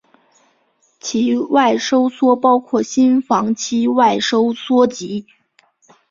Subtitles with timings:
[0.99, 5.27] 期外收缩包括心房期外收缩及。